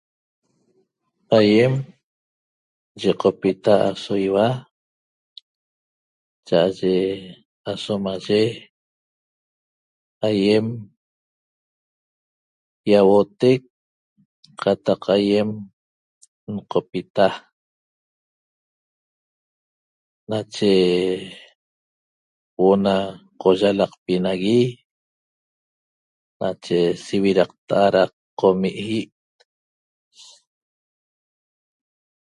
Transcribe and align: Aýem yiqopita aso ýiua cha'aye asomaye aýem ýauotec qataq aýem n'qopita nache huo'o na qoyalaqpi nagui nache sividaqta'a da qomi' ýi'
Aýem 1.37 1.73
yiqopita 3.01 3.73
aso 3.89 4.13
ýiua 4.25 4.47
cha'aye 6.47 6.95
asomaye 7.71 8.41
aýem 10.27 10.67
ýauotec 12.91 13.61
qataq 14.63 15.01
aýem 15.15 15.49
n'qopita 16.53 17.27
nache 20.29 20.71
huo'o 22.55 22.75
na 22.85 22.95
qoyalaqpi 23.41 24.13
nagui 24.25 24.61
nache 26.39 26.77
sividaqta'a 27.05 27.85
da 27.95 28.03
qomi' 28.39 28.77
ýi' 28.89 29.05